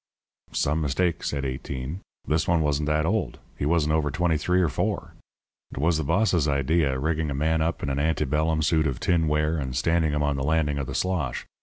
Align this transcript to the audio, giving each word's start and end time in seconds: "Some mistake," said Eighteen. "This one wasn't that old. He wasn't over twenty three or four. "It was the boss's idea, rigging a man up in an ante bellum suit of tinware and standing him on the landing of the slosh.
"Some 0.51 0.81
mistake," 0.81 1.23
said 1.23 1.45
Eighteen. 1.45 1.99
"This 2.27 2.47
one 2.47 2.61
wasn't 2.61 2.87
that 2.87 3.05
old. 3.05 3.37
He 3.59 3.67
wasn't 3.67 3.93
over 3.93 4.09
twenty 4.09 4.35
three 4.35 4.59
or 4.59 4.67
four. 4.67 5.13
"It 5.71 5.77
was 5.77 5.97
the 5.97 6.03
boss's 6.03 6.47
idea, 6.47 6.97
rigging 6.97 7.29
a 7.29 7.35
man 7.35 7.61
up 7.61 7.83
in 7.83 7.89
an 7.91 7.99
ante 7.99 8.25
bellum 8.25 8.63
suit 8.63 8.87
of 8.87 8.99
tinware 8.99 9.57
and 9.59 9.77
standing 9.77 10.11
him 10.13 10.23
on 10.23 10.37
the 10.37 10.43
landing 10.43 10.79
of 10.79 10.87
the 10.87 10.95
slosh. 10.95 11.45